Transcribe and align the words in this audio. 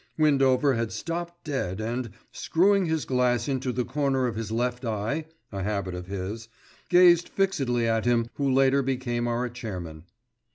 Windover 0.17 0.73
had 0.73 0.91
stopped 0.91 1.43
dead 1.43 1.79
and, 1.79 2.09
screwing 2.31 2.87
his 2.87 3.05
glass 3.05 3.47
into 3.47 3.71
the 3.71 3.85
corner 3.85 4.25
of 4.25 4.35
his 4.35 4.51
left 4.51 4.83
eye, 4.83 5.27
a 5.51 5.61
habit 5.61 5.93
of 5.93 6.07
his, 6.07 6.49
gazed 6.89 7.29
fixedly 7.29 7.87
at 7.87 8.05
him 8.05 8.27
who 8.33 8.51
later 8.51 8.81
became 8.81 9.27
our 9.27 9.47
chairman. 9.47 10.05